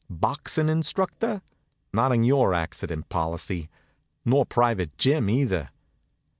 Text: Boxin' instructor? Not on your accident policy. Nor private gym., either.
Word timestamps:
Boxin' 0.09 0.67
instructor? 0.67 1.43
Not 1.93 2.11
on 2.11 2.23
your 2.23 2.55
accident 2.55 3.07
policy. 3.09 3.69
Nor 4.25 4.47
private 4.47 4.97
gym., 4.97 5.29
either. 5.29 5.69